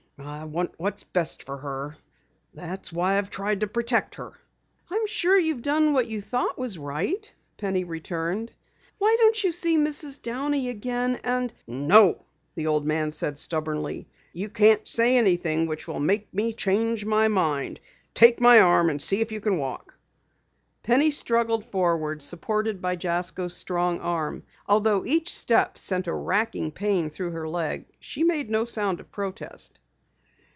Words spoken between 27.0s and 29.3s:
through her leg she made no sound of